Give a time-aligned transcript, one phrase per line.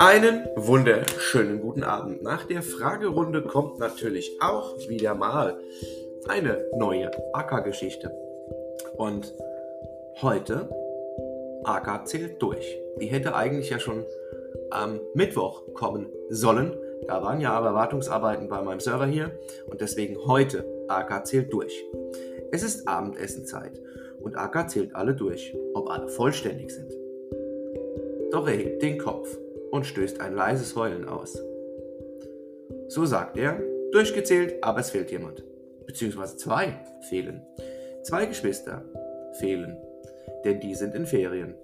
[0.00, 2.22] Einen wunderschönen guten Abend.
[2.22, 5.58] Nach der Fragerunde kommt natürlich auch wieder mal
[6.28, 8.16] eine neue AK-Geschichte.
[8.96, 9.34] Und
[10.22, 10.70] heute
[11.64, 12.78] AK zählt durch.
[13.00, 14.04] Die hätte eigentlich ja schon
[14.70, 16.76] am Mittwoch kommen sollen.
[17.08, 19.32] Da waren ja aber Wartungsarbeiten bei meinem Server hier
[19.66, 21.84] und deswegen heute AK zählt durch.
[22.52, 23.82] Es ist Abendessenzeit
[24.20, 26.92] und AK zählt alle durch, ob alle vollständig sind.
[28.30, 29.36] Doch er hebt den Kopf
[29.70, 31.40] und stößt ein leises Heulen aus.
[32.88, 33.60] So sagt er,
[33.92, 35.44] durchgezählt, aber es fehlt jemand.
[35.86, 36.74] Beziehungsweise zwei
[37.08, 37.42] fehlen.
[38.02, 38.84] Zwei Geschwister
[39.38, 39.76] fehlen,
[40.44, 41.54] denn die sind in Ferien.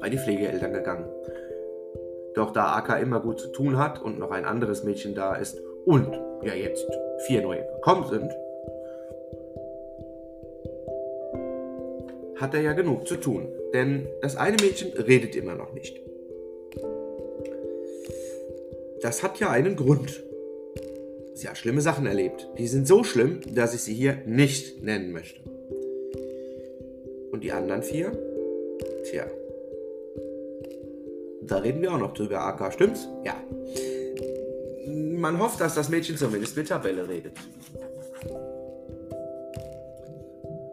[0.00, 1.08] Bei die Pflegeeltern gegangen.
[2.34, 5.58] Doch da Aka immer gut zu tun hat und noch ein anderes Mädchen da ist
[5.86, 6.86] und ja jetzt
[7.26, 8.30] vier neue gekommen sind,
[12.40, 13.48] hat er ja genug zu tun.
[13.72, 16.05] Denn das eine Mädchen redet immer noch nicht.
[19.06, 20.20] Das hat ja einen Grund.
[21.34, 22.48] Sie hat schlimme Sachen erlebt.
[22.58, 25.38] Die sind so schlimm, dass ich sie hier nicht nennen möchte.
[27.30, 28.10] Und die anderen vier?
[29.08, 29.26] Tja.
[31.40, 33.06] Da reden wir auch noch drüber, AK, stimmt's?
[33.24, 33.36] Ja.
[34.88, 37.34] Man hofft, dass das Mädchen zumindest mit Tabelle redet.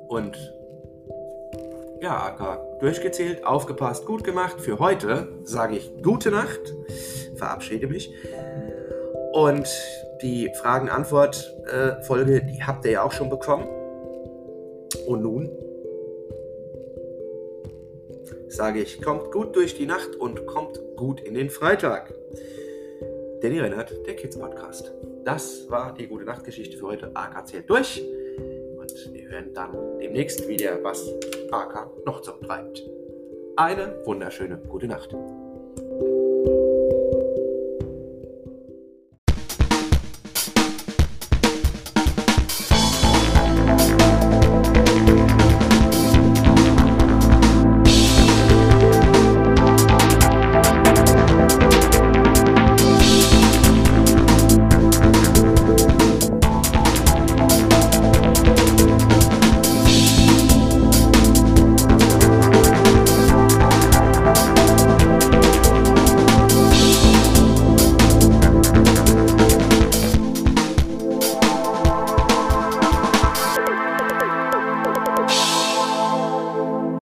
[0.08, 0.36] Und
[2.04, 4.60] ja, AK, durchgezählt, aufgepasst, gut gemacht.
[4.60, 6.76] Für heute sage ich gute Nacht
[7.36, 8.14] verabschiede mich.
[9.32, 9.68] Und
[10.22, 13.68] die Fragen-Antwort-Folge, die habt ihr ja auch schon bekommen.
[15.08, 15.50] Und nun
[18.50, 22.14] sage ich, kommt gut durch die Nacht und kommt gut in den Freitag.
[23.42, 24.92] Danny Rennert, der Kids Podcast.
[25.24, 27.12] Das war die gute Nachtgeschichte für heute.
[27.14, 28.04] AK zählt durch.
[28.94, 31.12] Und wir hören dann demnächst wieder, was
[31.52, 32.84] AK noch so treibt.
[33.56, 35.16] Eine wunderschöne gute Nacht.